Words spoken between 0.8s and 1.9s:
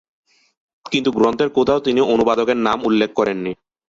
কিন্তু গ্রন্থের কোথাও